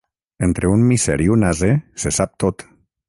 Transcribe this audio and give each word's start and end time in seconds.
Entre 0.47 0.69
un 0.75 0.85
misser 0.91 1.17
i 1.25 1.29
un 1.35 1.47
ase 1.51 1.69
se 2.05 2.15
sap 2.21 2.33
tot. 2.47 2.67